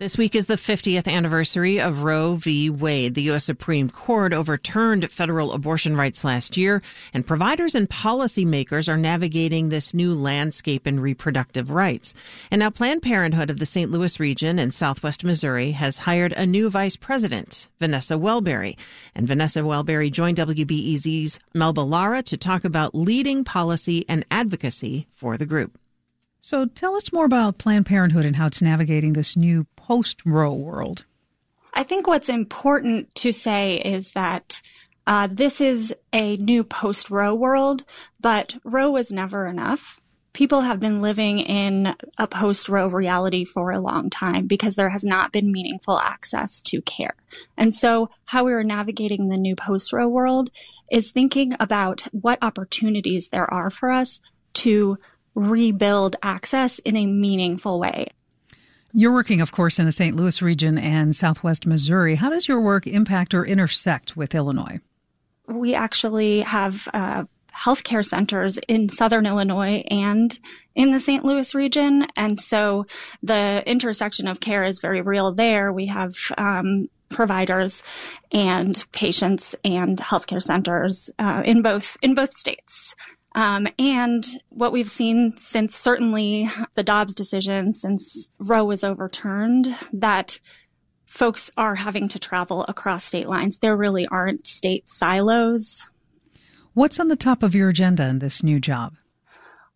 [0.00, 2.70] This week is the 50th anniversary of Roe v.
[2.70, 3.16] Wade.
[3.16, 3.42] The U.S.
[3.42, 6.82] Supreme Court overturned federal abortion rights last year,
[7.12, 12.14] and providers and policymakers are navigating this new landscape in reproductive rights.
[12.52, 13.90] And now Planned Parenthood of the St.
[13.90, 18.78] Louis region in southwest Missouri has hired a new vice president, Vanessa Wellbery.
[19.16, 25.36] And Vanessa Wellbery joined WBEZ's Melba Lara to talk about leading policy and advocacy for
[25.36, 25.76] the group.
[26.48, 30.54] So tell us more about Planned Parenthood and how it's navigating this new post Roe
[30.54, 31.04] world.
[31.74, 34.62] I think what's important to say is that
[35.06, 37.84] uh, this is a new post Roe world,
[38.18, 40.00] but Roe was never enough.
[40.32, 44.88] People have been living in a post Roe reality for a long time because there
[44.88, 47.14] has not been meaningful access to care.
[47.58, 50.48] And so, how we are navigating the new post Roe world
[50.90, 54.22] is thinking about what opportunities there are for us
[54.54, 54.96] to
[55.38, 58.08] rebuild access in a meaningful way.
[58.92, 60.16] You're working, of course, in the St.
[60.16, 62.14] Louis region and southwest Missouri.
[62.14, 64.80] How does your work impact or intersect with Illinois?
[65.46, 70.38] We actually have uh, healthcare centers in southern Illinois and
[70.74, 71.24] in the St.
[71.24, 72.06] Louis region.
[72.16, 72.86] And so
[73.22, 75.72] the intersection of care is very real there.
[75.72, 77.82] We have um, providers
[78.32, 82.94] and patients and healthcare centers uh, in both in both states.
[83.38, 90.40] Um, and what we've seen since certainly the Dobbs decision, since Roe was overturned, that
[91.06, 93.58] folks are having to travel across state lines.
[93.58, 95.88] There really aren't state silos.
[96.74, 98.94] What's on the top of your agenda in this new job?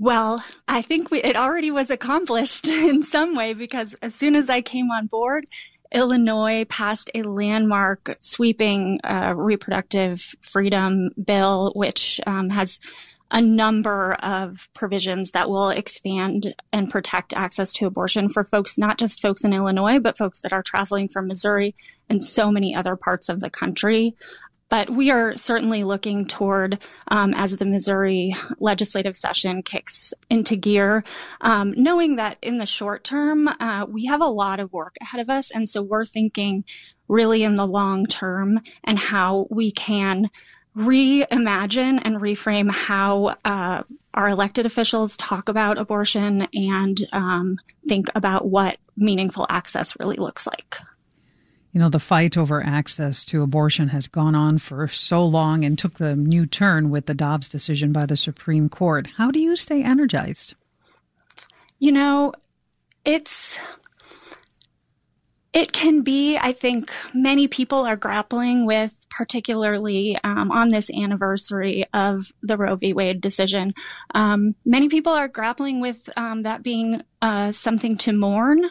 [0.00, 4.50] Well, I think we, it already was accomplished in some way because as soon as
[4.50, 5.44] I came on board,
[5.92, 12.80] Illinois passed a landmark sweeping uh, reproductive freedom bill, which um, has
[13.30, 18.98] a number of provisions that will expand and protect access to abortion for folks, not
[18.98, 21.74] just folks in Illinois, but folks that are traveling from Missouri
[22.08, 24.14] and so many other parts of the country.
[24.68, 31.04] But we are certainly looking toward, um, as the Missouri legislative session kicks into gear,
[31.40, 35.20] um, knowing that in the short term, uh, we have a lot of work ahead
[35.20, 35.50] of us.
[35.50, 36.64] And so we're thinking
[37.08, 40.30] really in the long term and how we can
[40.76, 47.58] reimagine and reframe how uh, our elected officials talk about abortion and um,
[47.88, 50.78] think about what meaningful access really looks like.
[51.72, 55.76] You know, the fight over access to abortion has gone on for so long and
[55.76, 59.08] took the new turn with the Dobbs decision by the Supreme Court.
[59.16, 60.54] How do you stay energized?
[61.80, 62.32] You know,
[63.04, 63.58] it's
[65.54, 71.84] it can be, I think many people are grappling with, particularly um, on this anniversary
[71.94, 72.92] of the Roe v.
[72.92, 73.70] Wade decision.
[74.16, 78.68] Um, many people are grappling with um, that being uh, something to mourn.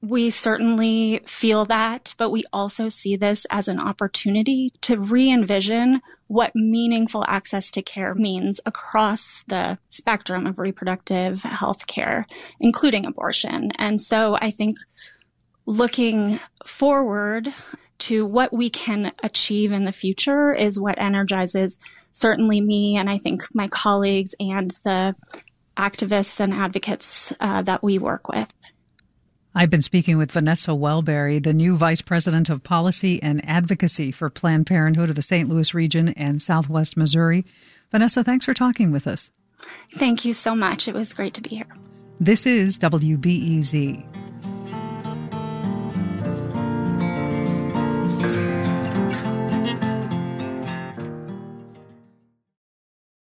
[0.00, 6.00] We certainly feel that, but we also see this as an opportunity to re envision
[6.28, 12.26] what meaningful access to care means across the spectrum of reproductive health care,
[12.58, 13.70] including abortion.
[13.78, 14.76] And so I think
[15.66, 17.52] looking forward
[17.98, 21.78] to what we can achieve in the future is what energizes
[22.12, 25.14] certainly me and I think my colleagues and the
[25.76, 28.52] activists and advocates uh, that we work with.
[29.54, 34.28] I've been speaking with Vanessa Wellbery, the new Vice President of Policy and Advocacy for
[34.28, 35.48] Planned Parenthood of the St.
[35.48, 37.44] Louis region and Southwest Missouri.
[37.90, 39.30] Vanessa, thanks for talking with us.
[39.94, 40.88] Thank you so much.
[40.88, 41.74] It was great to be here.
[42.20, 44.25] This is WBEZ.